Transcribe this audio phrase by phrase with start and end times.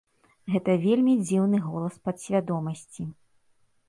[0.53, 3.07] Гэта вельмі дзіўны голас падсвядомасці.